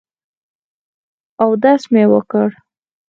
[1.43, 2.49] اودس مې وکړ.